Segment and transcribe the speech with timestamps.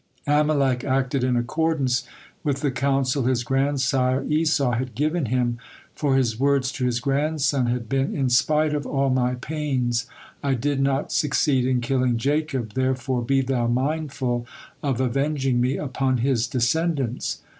[0.25, 2.07] Amalek acted in accordance
[2.43, 5.59] with the counsel his grandsire Esau had given him,
[5.93, 10.07] for his words to his grandson had been: "In spite of all my pains,
[10.41, 14.47] I did not succeed in killing Jacob, therefore be thou mindful
[14.81, 17.43] of avenging me upon his descendants."